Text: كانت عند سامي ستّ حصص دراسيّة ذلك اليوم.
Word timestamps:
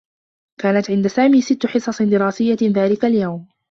كانت 0.61 0.89
عند 0.91 1.07
سامي 1.07 1.41
ستّ 1.41 1.65
حصص 1.65 2.01
دراسيّة 2.01 2.57
ذلك 2.63 3.05
اليوم. 3.05 3.47